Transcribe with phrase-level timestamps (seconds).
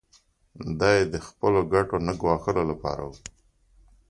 [0.79, 3.11] دا یې د خپلو ګټو نه ګواښلو لپاره و.